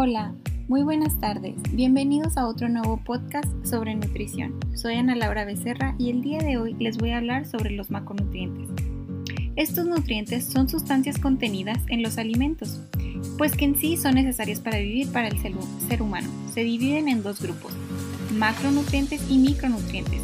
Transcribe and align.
Hola, 0.00 0.32
muy 0.68 0.84
buenas 0.84 1.18
tardes. 1.18 1.56
Bienvenidos 1.72 2.36
a 2.36 2.46
otro 2.46 2.68
nuevo 2.68 3.02
podcast 3.04 3.48
sobre 3.66 3.96
nutrición. 3.96 4.54
Soy 4.76 4.94
Ana 4.94 5.16
Laura 5.16 5.44
Becerra 5.44 5.96
y 5.98 6.10
el 6.10 6.22
día 6.22 6.38
de 6.38 6.56
hoy 6.56 6.76
les 6.78 6.98
voy 6.98 7.10
a 7.10 7.16
hablar 7.16 7.46
sobre 7.46 7.70
los 7.70 7.90
macronutrientes. 7.90 8.68
Estos 9.56 9.86
nutrientes 9.86 10.44
son 10.44 10.68
sustancias 10.68 11.18
contenidas 11.18 11.78
en 11.88 12.04
los 12.04 12.16
alimentos, 12.16 12.80
pues 13.38 13.56
que 13.56 13.64
en 13.64 13.74
sí 13.74 13.96
son 13.96 14.14
necesarias 14.14 14.60
para 14.60 14.78
vivir 14.78 15.10
para 15.10 15.26
el 15.26 15.36
ser 15.40 16.00
humano. 16.00 16.28
Se 16.54 16.62
dividen 16.62 17.08
en 17.08 17.24
dos 17.24 17.42
grupos, 17.42 17.72
macronutrientes 18.36 19.28
y 19.28 19.38
micronutrientes. 19.38 20.22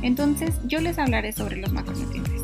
Entonces 0.00 0.54
yo 0.66 0.80
les 0.80 0.98
hablaré 0.98 1.32
sobre 1.32 1.58
los 1.58 1.74
macronutrientes. 1.74 2.40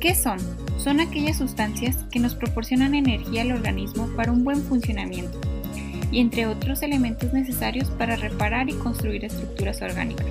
¿Qué 0.00 0.14
son? 0.14 0.38
Son 0.78 1.00
aquellas 1.00 1.36
sustancias 1.36 2.04
que 2.10 2.20
nos 2.20 2.34
proporcionan 2.34 2.94
energía 2.94 3.42
al 3.42 3.52
organismo 3.52 4.08
para 4.16 4.32
un 4.32 4.44
buen 4.44 4.62
funcionamiento 4.62 5.43
y 6.14 6.20
entre 6.20 6.46
otros 6.46 6.82
elementos 6.82 7.32
necesarios 7.32 7.90
para 7.90 8.14
reparar 8.14 8.70
y 8.70 8.74
construir 8.74 9.24
estructuras 9.24 9.82
orgánicas. 9.82 10.26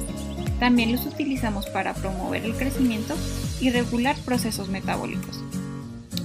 También 0.60 0.94
los 0.94 1.06
utilizamos 1.06 1.66
para 1.68 1.94
promover 1.94 2.46
el 2.46 2.56
crecimiento 2.56 3.16
y 3.60 3.70
regular 3.70 4.16
procesos 4.24 4.70
metabólicos. 4.70 5.44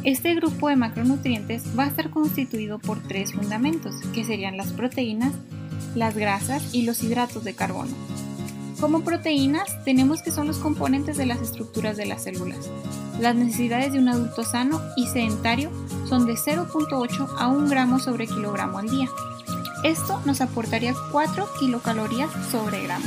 Este 0.05 0.34
grupo 0.36 0.69
de 0.69 0.77
macronutrientes 0.77 1.64
va 1.77 1.84
a 1.84 1.88
estar 1.88 2.10
constituido 2.10 2.78
por 2.78 3.02
tres 3.02 3.33
fundamentos, 3.33 3.97
que 4.14 4.24
serían 4.24 4.56
las 4.56 4.73
proteínas, 4.73 5.33
las 5.97 6.16
grasas 6.16 6.72
y 6.72 6.83
los 6.83 7.02
hidratos 7.02 7.42
de 7.42 7.55
carbono. 7.55 7.91
Como 8.80 9.00
proteínas, 9.00 9.84
tenemos 9.84 10.22
que 10.22 10.30
son 10.30 10.47
los 10.47 10.59
componentes 10.59 11.16
de 11.16 11.27
las 11.27 11.41
estructuras 11.42 11.97
de 11.97 12.06
las 12.06 12.22
células. 12.22 12.70
Las 13.20 13.34
necesidades 13.34 13.92
de 13.92 13.98
un 13.98 14.09
adulto 14.09 14.45
sano 14.45 14.80
y 14.97 15.09
sedentario 15.09 15.70
son 16.09 16.27
de 16.27 16.34
0.8 16.34 17.28
a 17.38 17.48
1 17.48 17.69
gramo 17.69 17.98
sobre 17.98 18.28
kilogramo 18.28 18.78
al 18.78 18.88
día. 18.88 19.09
Esto 19.84 20.20
nos 20.24 20.41
aportaría 20.41 20.95
4 21.12 21.48
kilocalorías 21.59 22.30
sobre 22.50 22.82
gramo. 22.82 23.06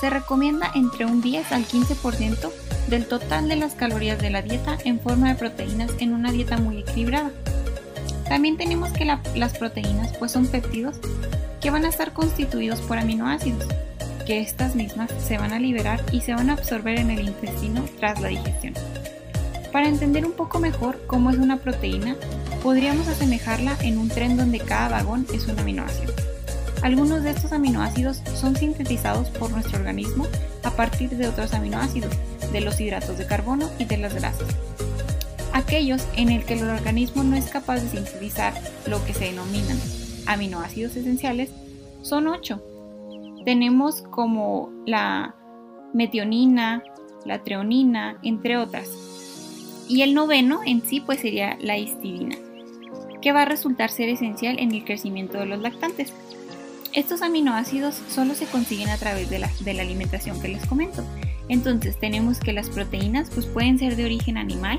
Se 0.00 0.08
recomienda 0.08 0.70
entre 0.74 1.04
un 1.04 1.20
10 1.20 1.50
al 1.52 1.66
15% 1.66 2.50
del 2.88 3.06
total 3.06 3.48
de 3.48 3.56
las 3.56 3.74
calorías 3.74 4.18
de 4.20 4.30
la 4.30 4.40
dieta 4.40 4.78
en 4.84 5.00
forma 5.00 5.28
de 5.28 5.34
proteínas 5.34 5.90
en 5.98 6.14
una 6.14 6.32
dieta 6.32 6.58
muy 6.58 6.78
equilibrada. 6.78 7.30
También 8.28 8.56
tenemos 8.56 8.92
que 8.92 9.04
las 9.04 9.58
proteínas 9.58 10.16
pues 10.16 10.32
son 10.32 10.46
péptidos 10.46 10.96
que 11.60 11.70
van 11.70 11.84
a 11.84 11.88
estar 11.88 12.12
constituidos 12.12 12.80
por 12.80 12.96
aminoácidos, 12.96 13.66
que 14.26 14.40
estas 14.40 14.76
mismas 14.76 15.10
se 15.26 15.38
van 15.38 15.52
a 15.52 15.58
liberar 15.58 16.00
y 16.12 16.20
se 16.20 16.34
van 16.34 16.50
a 16.50 16.54
absorber 16.54 16.98
en 16.98 17.10
el 17.10 17.26
intestino 17.28 17.84
tras 17.98 18.20
la 18.20 18.28
digestión. 18.28 18.74
Para 19.72 19.88
entender 19.88 20.26
un 20.26 20.32
poco 20.32 20.58
mejor 20.58 21.00
cómo 21.06 21.30
es 21.30 21.38
una 21.38 21.58
proteína, 21.58 22.16
podríamos 22.62 23.06
asemejarla 23.06 23.76
en 23.82 23.98
un 23.98 24.08
tren 24.08 24.36
donde 24.36 24.58
cada 24.58 24.88
vagón 24.88 25.26
es 25.32 25.46
un 25.46 25.58
aminoácido. 25.58 26.12
Algunos 26.82 27.22
de 27.22 27.30
estos 27.30 27.52
aminoácidos 27.52 28.22
son 28.34 28.56
sintetizados 28.56 29.28
por 29.28 29.50
nuestro 29.50 29.78
organismo 29.78 30.26
a 30.64 30.70
partir 30.70 31.10
de 31.10 31.28
otros 31.28 31.54
aminoácidos, 31.54 32.12
de 32.52 32.60
los 32.60 32.80
hidratos 32.80 33.18
de 33.18 33.26
carbono 33.26 33.70
y 33.78 33.84
de 33.84 33.98
las 33.98 34.14
grasas. 34.14 34.48
Aquellos 35.52 36.06
en 36.16 36.30
el 36.30 36.44
que 36.44 36.54
el 36.54 36.68
organismo 36.68 37.22
no 37.22 37.36
es 37.36 37.50
capaz 37.50 37.80
de 37.80 37.88
sintetizar 37.88 38.54
lo 38.86 39.04
que 39.04 39.14
se 39.14 39.26
denominan 39.26 39.78
aminoácidos 40.26 40.96
esenciales 40.96 41.50
son 42.02 42.28
8. 42.28 42.62
Tenemos 43.44 44.02
como 44.02 44.70
la 44.86 45.34
metionina, 45.92 46.82
la 47.24 47.42
treonina, 47.42 48.18
entre 48.22 48.56
otras. 48.56 49.09
Y 49.90 50.02
el 50.02 50.14
noveno 50.14 50.60
en 50.64 50.86
sí 50.86 51.00
pues 51.00 51.18
sería 51.18 51.58
la 51.60 51.76
histidina, 51.76 52.36
que 53.20 53.32
va 53.32 53.42
a 53.42 53.44
resultar 53.44 53.90
ser 53.90 54.08
esencial 54.08 54.60
en 54.60 54.72
el 54.72 54.84
crecimiento 54.84 55.36
de 55.38 55.46
los 55.46 55.58
lactantes. 55.58 56.12
Estos 56.92 57.22
aminoácidos 57.22 58.00
solo 58.08 58.36
se 58.36 58.46
consiguen 58.46 58.88
a 58.90 58.98
través 58.98 59.28
de 59.28 59.40
la, 59.40 59.50
de 59.58 59.74
la 59.74 59.82
alimentación 59.82 60.40
que 60.40 60.46
les 60.46 60.64
comento. 60.64 61.04
Entonces 61.48 61.98
tenemos 61.98 62.38
que 62.38 62.52
las 62.52 62.70
proteínas 62.70 63.30
pues 63.30 63.46
pueden 63.46 63.80
ser 63.80 63.96
de 63.96 64.04
origen 64.04 64.36
animal 64.36 64.78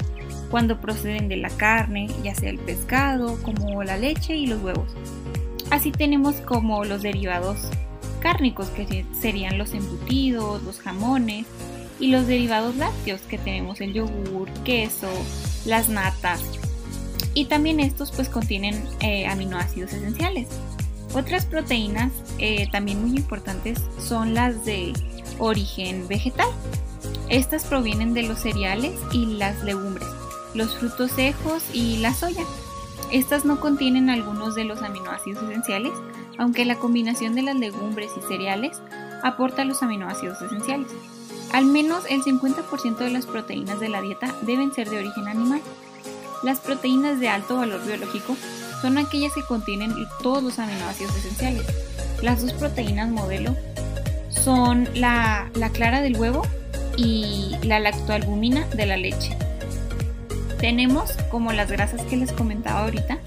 cuando 0.49 0.79
proceden 0.79 1.27
de 1.27 1.35
la 1.35 1.49
carne, 1.49 2.07
ya 2.23 2.33
sea 2.33 2.49
el 2.49 2.59
pescado, 2.59 3.37
como 3.43 3.83
la 3.83 3.97
leche 3.97 4.37
y 4.37 4.47
los 4.47 4.63
huevos. 4.63 4.93
Así 5.71 5.91
tenemos 5.91 6.35
como 6.35 6.85
los 6.85 7.01
derivados 7.01 7.57
cárnicos, 8.21 8.69
que 8.69 9.05
serían 9.19 9.57
los 9.57 9.73
embutidos, 9.73 10.63
los 10.63 10.79
jamones, 10.79 11.47
y 12.01 12.07
los 12.07 12.27
derivados 12.27 12.75
lácteos 12.75 13.21
que 13.21 13.37
tenemos 13.37 13.79
el 13.79 13.93
yogur, 13.93 14.49
queso, 14.65 15.07
las 15.65 15.87
natas. 15.87 16.41
Y 17.33 17.45
también 17.45 17.79
estos 17.79 18.11
pues 18.11 18.27
contienen 18.27 18.83
eh, 18.99 19.27
aminoácidos 19.27 19.93
esenciales. 19.93 20.47
Otras 21.13 21.45
proteínas 21.45 22.11
eh, 22.39 22.67
también 22.71 23.01
muy 23.01 23.15
importantes 23.15 23.79
son 23.99 24.33
las 24.33 24.65
de 24.65 24.93
origen 25.37 26.07
vegetal. 26.07 26.47
Estas 27.29 27.65
provienen 27.65 28.13
de 28.13 28.23
los 28.23 28.39
cereales 28.39 28.93
y 29.13 29.25
las 29.37 29.63
legumbres, 29.63 30.07
los 30.55 30.75
frutos 30.75 31.11
secos 31.11 31.63
y 31.71 31.97
la 31.97 32.13
soya. 32.13 32.43
Estas 33.11 33.45
no 33.45 33.59
contienen 33.59 34.09
algunos 34.09 34.55
de 34.55 34.63
los 34.63 34.81
aminoácidos 34.81 35.43
esenciales, 35.43 35.93
aunque 36.37 36.65
la 36.65 36.77
combinación 36.77 37.35
de 37.35 37.43
las 37.43 37.55
legumbres 37.55 38.09
y 38.17 38.27
cereales 38.27 38.81
aporta 39.21 39.65
los 39.65 39.83
aminoácidos 39.83 40.41
esenciales. 40.41 40.87
Al 41.53 41.65
menos 41.65 42.05
el 42.09 42.21
50% 42.21 42.97
de 42.97 43.09
las 43.09 43.25
proteínas 43.25 43.79
de 43.79 43.89
la 43.89 44.01
dieta 44.01 44.33
deben 44.41 44.73
ser 44.73 44.89
de 44.89 44.99
origen 44.99 45.27
animal. 45.27 45.61
Las 46.43 46.59
proteínas 46.59 47.19
de 47.19 47.29
alto 47.29 47.57
valor 47.57 47.85
biológico 47.85 48.37
son 48.81 48.97
aquellas 48.97 49.33
que 49.33 49.43
contienen 49.43 49.93
todos 50.23 50.41
los 50.41 50.59
aminoácidos 50.59 51.15
esenciales. 51.17 51.63
Las 52.21 52.41
dos 52.41 52.53
proteínas 52.53 53.09
modelo 53.09 53.55
son 54.29 54.87
la, 54.95 55.49
clara 55.73 56.01
del 56.01 56.17
huevo 56.17 56.41
y 56.97 57.55
la 57.63 57.79
lactoalbumina 57.79 58.65
de 58.67 58.85
la 58.85 58.97
leche. 58.97 59.35
Tenemos 60.59 61.11
como 61.29 61.51
las 61.51 61.71
grasas 61.71 62.01
que 62.03 62.17
les 62.17 62.31
comentaba 62.31 62.81
ahorita, 62.81 63.17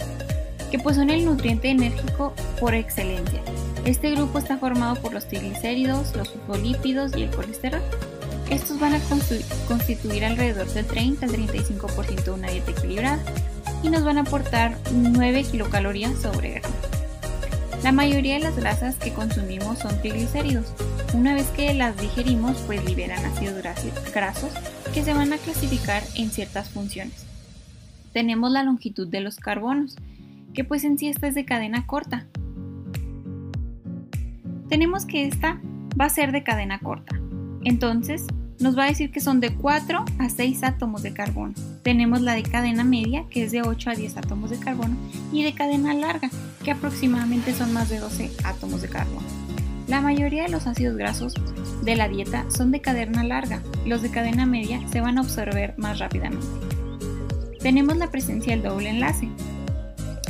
que 0.71 0.79
pues 0.79 0.97
son 0.97 1.11
el 1.11 1.25
nutriente 1.25 1.69
enérgico 1.69 2.33
por 2.59 2.75
excelencia. 2.75 3.41
Este 3.84 4.11
grupo 4.12 4.39
está 4.39 4.56
formado 4.56 4.97
por 4.97 5.12
los 5.12 5.27
triglicéridos, 5.28 6.17
los 6.17 6.31
fosfolípidos 6.31 7.15
y 7.17 7.22
el 7.25 7.31
colesterol. 7.31 7.83
Estos 8.49 8.81
van 8.81 8.95
a 8.95 9.00
constituir 9.69 10.25
alrededor 10.25 10.67
del 10.69 10.87
30 10.87 11.27
al 11.27 11.33
35% 11.33 12.25
de 12.25 12.31
una 12.31 12.50
dieta 12.50 12.71
equilibrada 12.71 13.19
y 13.83 13.91
nos 13.91 14.03
van 14.03 14.17
a 14.17 14.23
aportar 14.23 14.78
9 14.93 15.44
kilocalorías 15.44 16.19
sobre 16.19 16.61
gramo. 16.61 16.75
La 17.83 17.93
mayoría 17.93 18.34
de 18.34 18.41
las 18.41 18.56
grasas 18.56 18.97
que 18.97 19.12
consumimos 19.12 19.81
son 19.81 20.00
triglicéridos. 20.00 20.73
Una 21.12 21.34
vez 21.34 21.49
que 21.49 21.75
las 21.75 21.94
digerimos, 22.00 22.56
pues 22.67 22.83
liberan 22.87 23.23
ácidos 23.27 23.62
grasos 24.15 24.50
que 24.94 25.05
se 25.05 25.12
van 25.12 25.34
a 25.34 25.37
clasificar 25.37 26.03
en 26.15 26.31
ciertas 26.31 26.71
funciones. 26.71 27.27
Tenemos 28.15 28.50
la 28.50 28.62
longitud 28.62 29.09
de 29.09 29.21
los 29.21 29.37
carbonos, 29.37 29.97
que 30.55 30.65
pues 30.65 30.84
en 30.84 30.97
sí 30.97 31.09
esta 31.09 31.27
es 31.27 31.34
de 31.34 31.44
cadena 31.44 31.87
corta. 31.87 32.27
Tenemos 34.69 35.04
que 35.04 35.26
esta 35.26 35.60
va 35.98 36.06
a 36.06 36.10
ser 36.10 36.32
de 36.32 36.42
cadena 36.42 36.78
corta. 36.78 37.20
Entonces, 37.64 38.26
nos 38.60 38.78
va 38.78 38.84
a 38.84 38.88
decir 38.88 39.10
que 39.10 39.20
son 39.20 39.41
de 39.41 39.54
4 39.54 40.04
a 40.19 40.28
6 40.28 40.64
átomos 40.64 41.02
de 41.02 41.12
carbono. 41.12 41.54
Tenemos 41.82 42.20
la 42.20 42.34
de 42.34 42.42
cadena 42.42 42.84
media, 42.84 43.25
que 43.30 43.44
es 43.44 43.52
de 43.52 43.62
8 43.62 43.91
a 43.91 43.94
10 43.94 44.16
átomos 44.16 44.50
de 44.50 44.58
carbono, 44.58 44.97
y 45.32 45.42
de 45.42 45.54
cadena 45.54 45.92
larga, 45.92 46.30
que 46.62 46.70
aproximadamente 46.70 47.52
son 47.52 47.72
más 47.72 47.88
de 47.88 47.98
12 47.98 48.30
átomos 48.44 48.82
de 48.82 48.88
carbono. 48.88 49.26
La 49.88 50.00
mayoría 50.00 50.44
de 50.44 50.48
los 50.48 50.66
ácidos 50.66 50.96
grasos 50.96 51.34
de 51.82 51.96
la 51.96 52.08
dieta 52.08 52.46
son 52.48 52.70
de 52.70 52.81
cadena 52.81 53.22
larga, 53.22 53.60
los 53.84 54.00
de 54.00 54.10
cadena 54.10 54.46
media 54.46 54.81
se 54.91 55.02
van 55.02 55.19
a 55.19 55.20
absorber 55.20 55.75
más 55.76 55.98
rápidamente. 55.98 56.46
Tenemos 57.60 57.96
la 57.98 58.10
presencia 58.10 58.52
del 58.54 58.62
doble 58.62 58.88
enlace, 58.88 59.28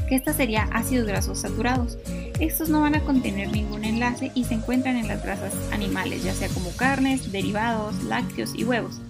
que 0.08 0.16
esta 0.16 0.32
sería 0.32 0.64
ácidos 0.72 1.06
grasos 1.06 1.40
saturados, 1.40 1.98
estos 2.40 2.68
no 2.68 2.80
van 2.80 2.96
a 2.96 3.00
contener 3.00 3.50
ningún 3.50 3.84
enlace 3.84 4.32
y 4.34 4.44
se 4.44 4.54
encuentran 4.54 4.96
en 4.96 5.08
las 5.08 5.22
grasas 5.22 5.52
animales, 5.72 6.24
ya 6.24 6.34
sea 6.34 6.48
como 6.48 6.70
carnes, 6.70 7.30
derivados, 7.30 8.02
lácteos 8.04 8.54
y 8.54 8.64
huevos, 8.64 9.00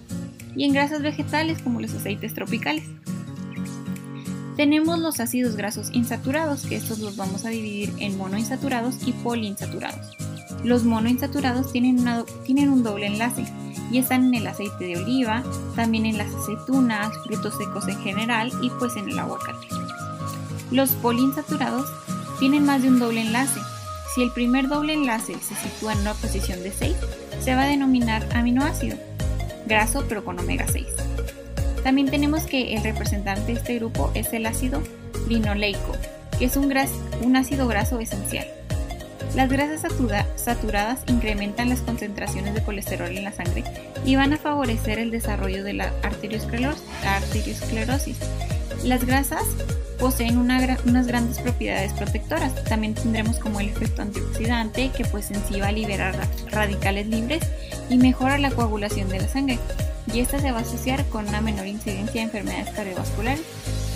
y 0.55 0.65
en 0.65 0.73
grasas 0.73 1.01
vegetales 1.01 1.61
como 1.61 1.81
los 1.81 1.93
aceites 1.93 2.33
tropicales. 2.33 2.83
Tenemos 4.55 4.99
los 4.99 5.19
ácidos 5.19 5.57
grasos 5.57 5.89
insaturados, 5.91 6.65
que 6.65 6.77
estos 6.77 6.99
los 6.99 7.17
vamos 7.17 7.43
a 7.45 7.49
dividir 7.49 7.93
en 7.99 8.17
monoinsaturados 8.17 9.05
y 9.05 9.11
poliinsaturados. 9.11 10.15
Los 10.63 10.85
monoinsaturados 10.85 11.71
tienen, 11.73 11.99
un 12.69 12.83
doble 12.83 13.07
enlace 13.07 13.45
y 13.91 13.97
están 13.97 14.25
en 14.25 14.35
el 14.35 14.47
aceite 14.47 14.85
de 14.85 14.97
oliva, 14.97 15.43
también 15.75 16.05
en 16.05 16.17
las 16.17 16.33
aceitunas, 16.33 17.11
frutos 17.25 17.55
secos 17.57 17.87
en 17.87 17.99
general 17.99 18.51
y 18.61 18.69
pues 18.79 18.95
en 18.95 19.09
el 19.09 19.19
aguacate. 19.19 19.67
Los 20.71 20.91
poliinsaturados 20.91 21.87
tienen 22.39 22.65
más 22.65 22.81
de 22.81 22.89
un 22.89 22.99
doble 22.99 23.21
enlace. 23.21 23.59
Si 24.13 24.23
el 24.23 24.31
primer 24.31 24.67
doble 24.67 24.93
enlace 24.93 25.35
se 25.39 25.55
sitúa 25.55 25.93
en 25.93 25.99
una 25.99 26.13
posición 26.13 26.61
de 26.63 26.71
6, 26.71 26.95
se 27.41 27.55
va 27.55 27.63
a 27.63 27.67
denominar 27.67 28.27
aminoácido, 28.33 28.97
graso 29.67 30.05
pero 30.07 30.23
con 30.23 30.39
omega 30.39 30.65
6. 30.67 30.85
También 31.83 32.09
tenemos 32.09 32.43
que 32.43 32.75
el 32.75 32.83
representante 32.83 33.53
de 33.53 33.59
este 33.59 33.75
grupo 33.75 34.11
es 34.15 34.33
el 34.33 34.45
ácido 34.45 34.81
linoleico, 35.27 35.91
que 36.39 36.45
es 36.45 36.57
un, 36.57 37.35
ácido 37.35 37.67
graso 37.67 37.99
esencial. 37.99 38.47
Las 39.35 39.49
grasas 39.49 39.91
saturadas 40.35 41.01
incrementan 41.07 41.69
las 41.69 41.81
concentraciones 41.81 42.53
de 42.53 42.63
colesterol 42.63 43.09
en 43.09 43.25
la 43.25 43.33
sangre 43.33 43.63
y 44.05 44.15
van 44.15 44.33
a 44.33 44.37
favorecer 44.37 44.97
el 44.97 45.11
desarrollo 45.11 45.63
de 45.63 45.73
la 45.73 45.93
arteriosclerosis. 46.03 48.17
Las 48.83 49.05
grasas 49.05 49.43
poseen 49.99 50.37
unas 50.37 51.07
grandes 51.07 51.39
propiedades 51.39 51.93
protectoras. 51.93 52.63
También 52.65 52.93
tendremos 52.93 53.37
como 53.39 53.59
el 53.59 53.69
efecto 53.69 54.01
antioxidante 54.01 54.91
que 54.95 55.05
pues 55.05 55.31
en 55.31 55.43
sí 55.45 55.59
va 55.59 55.67
a 55.67 55.71
liberar 55.71 56.15
radicales 56.51 57.07
libres 57.07 57.43
y 57.89 57.97
mejora 57.97 58.37
la 58.37 58.51
coagulación 58.51 59.09
de 59.09 59.19
la 59.19 59.27
sangre. 59.27 59.59
Y 60.13 60.19
esta 60.19 60.39
se 60.39 60.51
va 60.51 60.59
a 60.59 60.61
asociar 60.61 61.05
con 61.09 61.27
una 61.27 61.41
menor 61.41 61.67
incidencia 61.67 62.21
de 62.21 62.27
enfermedades 62.27 62.69
cardiovasculares 62.69 63.43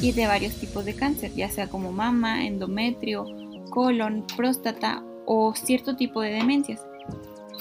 y 0.02 0.12
de 0.12 0.28
varios 0.28 0.56
tipos 0.56 0.86
de 0.86 0.96
cáncer, 0.96 1.32
ya 1.36 1.50
sea 1.50 1.68
como 1.68 1.92
mama, 1.92 2.46
endometrio, 2.46 3.26
colon, 3.70 4.26
próstata 4.36 5.04
o 5.26 5.54
cierto 5.56 5.96
tipo 5.96 6.22
de 6.22 6.32
demencias. 6.32 6.82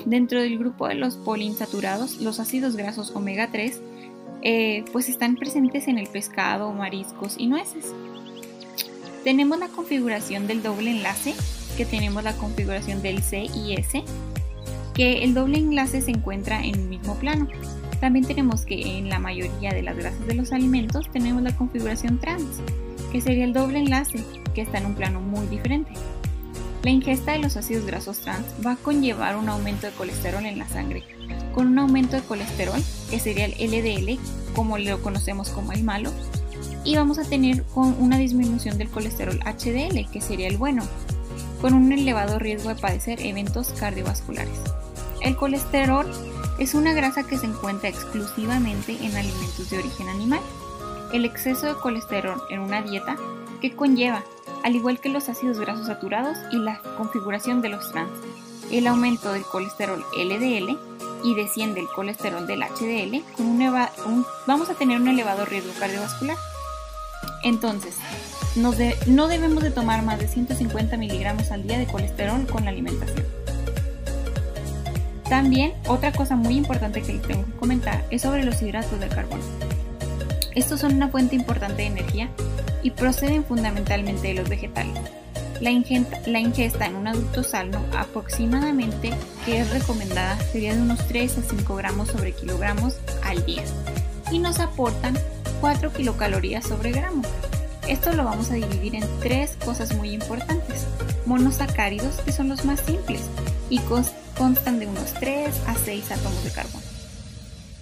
Dentro 0.07 0.41
del 0.41 0.59
grupo 0.59 0.89
de 0.89 0.95
los 0.95 1.17
poliinsaturados, 1.17 2.21
los 2.21 2.41
ácidos 2.41 2.77
grasos 2.77 3.11
omega 3.15 3.49
3 3.51 3.83
eh, 4.43 4.85
pues 4.93 5.09
están 5.09 5.37
presentes 5.37 5.89
en 5.89 5.99
el 5.99 6.07
pescado, 6.07 6.73
mariscos 6.73 7.37
y 7.39 7.47
nueces. 7.47 7.93
Tenemos 9.29 9.59
la 9.59 9.69
configuración 9.69 10.47
del 10.47 10.63
doble 10.63 10.91
enlace, 10.91 11.35
que 11.77 11.85
tenemos 11.85 12.25
la 12.25 12.33
configuración 12.39 13.03
del 13.03 13.23
C 13.23 13.43
y 13.55 13.75
S, 13.75 14.03
que 14.95 15.23
el 15.23 15.35
doble 15.35 15.59
enlace 15.59 16.01
se 16.01 16.13
encuentra 16.13 16.65
en 16.65 16.77
el 16.77 16.89
mismo 16.89 17.15
plano. 17.17 17.47
También 18.01 18.25
tenemos 18.25 18.63
que 18.63 18.97
en 18.97 19.11
la 19.11 19.19
mayoría 19.19 19.75
de 19.75 19.83
las 19.83 19.99
grasas 19.99 20.27
de 20.27 20.33
los 20.33 20.51
alimentos 20.51 21.11
tenemos 21.13 21.43
la 21.43 21.55
configuración 21.55 22.19
trans, 22.19 22.47
que 23.13 23.21
sería 23.21 23.45
el 23.45 23.53
doble 23.53 23.81
enlace, 23.81 24.25
que 24.55 24.63
está 24.63 24.79
en 24.79 24.87
un 24.87 24.95
plano 24.95 25.21
muy 25.21 25.47
diferente. 25.47 25.91
La 26.83 26.91
ingesta 26.91 27.33
de 27.33 27.41
los 27.41 27.59
ácidos 27.59 27.85
grasos 27.85 28.21
trans 28.21 28.47
va 28.65 28.73
a 28.73 28.77
conllevar 28.77 29.37
un 29.37 29.51
aumento 29.51 29.89
de 29.89 29.93
colesterol 29.93 30.47
en 30.47 30.59
la 30.59 30.69
sangre, 30.69 31.03
con 31.53 31.67
un 31.67 31.79
aumento 31.79 32.17
de 32.17 32.23
colesterol, 32.23 32.83
que 33.11 33.21
sería 33.21 33.45
el 33.45 33.53
LDL, 33.53 34.19
como 34.55 34.79
lo 34.79 35.03
conocemos 35.03 35.51
como 35.51 35.73
el 35.73 35.83
malo, 35.85 36.15
y 36.85 36.97
vamos 36.97 37.19
a 37.19 37.25
tener 37.25 37.63
con 37.65 37.95
una 38.01 38.19
disminución 38.19 38.79
del 38.79 38.89
colesterol 38.89 39.39
HDL, 39.41 40.11
que 40.11 40.21
sería 40.21 40.49
el 40.49 40.57
bueno, 40.57 40.83
con 41.61 41.75
un 41.75 41.93
elevado 41.93 42.39
riesgo 42.39 42.69
de 42.71 42.81
padecer 42.81 43.21
eventos 43.21 43.71
cardiovasculares. 43.71 44.59
El 45.21 45.37
colesterol 45.37 46.07
es 46.59 46.75
una 46.75 46.93
grasa 46.93 47.25
que 47.25 47.39
se 47.39 47.47
encuentra 47.47 47.89
exclusivamente 47.89 48.97
en 49.01 49.17
alimentos 49.17 49.71
de 49.71 49.79
origen 49.79 50.09
animal. 50.09 50.41
El 51.13 51.25
exceso 51.25 51.67
de 51.67 51.75
colesterol 51.75 52.41
en 52.51 52.61
una 52.61 52.83
dieta 52.83 53.17
que 53.61 53.75
conlleva 53.75 54.23
al 54.63 54.77
igual 54.77 55.01
que 55.01 55.09
los 55.09 55.29
ácidos 55.29 55.59
grasos 55.59 55.87
saturados 55.87 56.37
y 56.53 56.59
la 56.59 56.81
configuración 56.97 57.63
de 57.63 57.71
los 57.71 57.91
trans, 57.93 58.11
el 58.71 58.87
aumento 58.87 59.33
del 59.33 59.45
colesterol 59.45 60.05
LDL 60.17 60.88
y 61.25 61.35
desciende 61.35 61.81
el 61.81 61.89
colesterol 61.89 62.47
del 62.47 62.63
HDL, 62.63 63.23
con 63.37 63.59
vamos 64.47 64.71
a 64.71 64.75
tener 64.75 65.01
un 65.01 65.09
elevado 65.09 65.45
riesgo 65.45 65.73
cardiovascular. 65.79 66.37
Entonces, 67.43 67.97
no 68.57 69.29
debemos 69.29 69.63
de 69.63 69.71
tomar 69.71 70.03
más 70.03 70.19
de 70.19 70.29
150 70.29 70.97
miligramos 70.97 71.51
al 71.51 71.67
día 71.67 71.79
de 71.79 71.87
colesterol 71.87 72.47
con 72.47 72.65
la 72.65 72.71
alimentación. 72.71 73.27
También, 75.29 75.75
otra 75.87 76.13
cosa 76.13 76.37
muy 76.37 76.57
importante 76.57 77.03
que 77.03 77.13
les 77.13 77.23
tengo 77.23 77.45
que 77.45 77.53
comentar 77.53 78.05
es 78.11 78.23
sobre 78.23 78.45
los 78.45 78.63
hidratos 78.63 78.99
de 78.99 79.09
carbono. 79.09 79.45
Estos 80.55 80.81
son 80.81 80.95
una 80.95 81.09
fuente 81.09 81.37
importante 81.37 81.83
de 81.83 81.89
energía 81.89 82.31
y 82.83 82.93
proceden 82.93 83.45
fundamentalmente 83.45 84.29
de 84.29 84.35
los 84.35 84.49
vegetales. 84.49 84.99
La 85.61 85.71
ingesta, 85.71 86.87
en 86.87 86.95
un 86.95 87.09
adulto 87.09 87.43
sano 87.43 87.85
aproximadamente 87.97 89.11
que 89.45 89.61
es 89.61 89.71
recomendada 89.71 90.39
sería 90.53 90.75
de 90.75 90.83
unos 90.83 91.05
3 91.09 91.39
a 91.39 91.43
5 91.43 91.75
gramos 91.75 92.09
sobre 92.09 92.33
kilogramos 92.33 92.99
al 93.25 93.45
día 93.45 93.65
y 94.31 94.39
nos 94.39 94.61
aportan 94.61 95.19
4 95.61 95.93
kilocalorías 95.93 96.65
sobre 96.65 96.93
gramo. 96.93 97.23
Esto 97.89 98.13
lo 98.13 98.25
vamos 98.25 98.51
a 98.51 98.55
dividir 98.55 98.95
en 98.95 99.05
tres 99.21 99.57
cosas 99.65 99.97
muy 99.97 100.11
importantes. 100.11 100.87
Monosacáridos, 101.27 102.21
que 102.21 102.33
son 102.33 102.49
los 102.49 102.65
más 102.65 102.81
simples 102.81 103.23
y 103.69 103.81
constan 104.37 104.79
de 104.79 104.87
unos 104.87 105.13
3 105.15 105.49
a 105.67 105.75
6 105.75 106.13
átomos 106.13 106.45
de 106.45 106.53
carbono. 106.53 106.85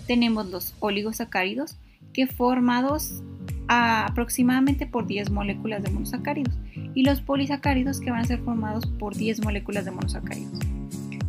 Tenemos 0.06 0.46
los 0.46 0.75
oligosacáridos, 0.78 1.76
que 2.14 2.26
formados 2.26 3.20
aproximadamente 3.68 4.86
por 4.86 5.06
10 5.06 5.30
moléculas 5.30 5.82
de 5.82 5.90
monosacáridos 5.90 6.54
y 6.94 7.02
los 7.02 7.20
polisacáridos 7.20 8.00
que 8.00 8.10
van 8.10 8.20
a 8.20 8.24
ser 8.24 8.40
formados 8.40 8.86
por 8.86 9.14
10 9.14 9.44
moléculas 9.44 9.84
de 9.84 9.90
monosacáridos. 9.90 10.58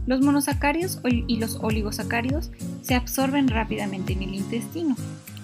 Los 0.05 0.21
monosacáridos 0.21 1.01
y 1.03 1.37
los 1.37 1.57
oligosacáridos 1.57 2.51
se 2.81 2.95
absorben 2.95 3.49
rápidamente 3.49 4.13
en 4.13 4.23
el 4.23 4.35
intestino 4.35 4.95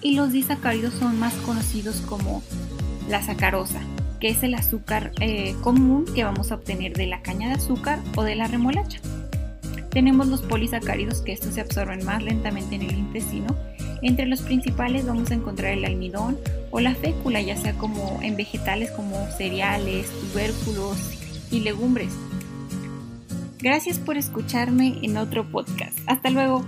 y 0.01 0.15
los 0.15 0.31
disacáridos 0.31 0.93
son 0.93 1.19
más 1.19 1.33
conocidos 1.45 2.01
como 2.01 2.41
la 3.09 3.21
sacarosa, 3.21 3.81
que 4.21 4.29
es 4.29 4.41
el 4.43 4.53
azúcar 4.53 5.11
eh, 5.19 5.55
común 5.61 6.05
que 6.15 6.23
vamos 6.23 6.51
a 6.51 6.55
obtener 6.55 6.93
de 6.93 7.07
la 7.07 7.21
caña 7.21 7.49
de 7.49 7.55
azúcar 7.55 7.99
o 8.15 8.23
de 8.23 8.35
la 8.35 8.47
remolacha. 8.47 9.01
Tenemos 9.89 10.27
los 10.27 10.41
polisacáridos 10.41 11.21
que 11.21 11.33
estos 11.33 11.55
se 11.55 11.61
absorben 11.61 12.05
más 12.05 12.23
lentamente 12.23 12.75
en 12.75 12.83
el 12.83 12.97
intestino 12.97 13.55
entre 14.03 14.25
los 14.25 14.41
principales 14.41 15.05
vamos 15.05 15.31
a 15.31 15.35
encontrar 15.35 15.73
el 15.73 15.85
almidón 15.85 16.37
o 16.71 16.79
la 16.79 16.95
fécula, 16.95 17.41
ya 17.41 17.57
sea 17.57 17.73
como 17.73 18.19
en 18.21 18.35
vegetales 18.35 18.91
como 18.91 19.27
cereales, 19.37 20.09
tubérculos 20.09 20.97
y 21.51 21.61
legumbres. 21.61 22.13
Gracias 23.59 23.97
por 23.97 24.17
escucharme 24.17 24.99
en 25.01 25.17
otro 25.17 25.45
podcast. 25.49 25.97
Hasta 26.05 26.29
luego. 26.29 26.65